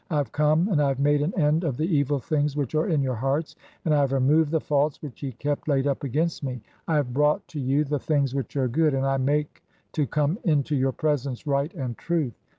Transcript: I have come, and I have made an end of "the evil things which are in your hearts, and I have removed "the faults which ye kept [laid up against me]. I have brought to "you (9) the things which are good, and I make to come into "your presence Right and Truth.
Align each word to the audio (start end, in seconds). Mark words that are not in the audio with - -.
I 0.09 0.17
have 0.17 0.31
come, 0.31 0.67
and 0.69 0.81
I 0.81 0.87
have 0.87 0.97
made 0.99 1.21
an 1.21 1.31
end 1.39 1.63
of 1.63 1.77
"the 1.77 1.85
evil 1.85 2.17
things 2.17 2.57
which 2.57 2.73
are 2.73 2.87
in 2.87 3.03
your 3.03 3.13
hearts, 3.13 3.55
and 3.85 3.93
I 3.93 3.99
have 3.99 4.11
removed 4.13 4.49
"the 4.49 4.59
faults 4.59 4.99
which 4.99 5.21
ye 5.21 5.31
kept 5.33 5.67
[laid 5.67 5.85
up 5.85 6.03
against 6.03 6.43
me]. 6.43 6.63
I 6.87 6.95
have 6.95 7.13
brought 7.13 7.47
to 7.49 7.59
"you 7.59 7.83
(9) 7.83 7.89
the 7.89 7.99
things 7.99 8.33
which 8.33 8.57
are 8.57 8.67
good, 8.67 8.95
and 8.95 9.05
I 9.05 9.17
make 9.17 9.63
to 9.91 10.07
come 10.07 10.39
into 10.43 10.75
"your 10.75 10.91
presence 10.91 11.45
Right 11.45 11.71
and 11.75 11.95
Truth. 11.99 12.33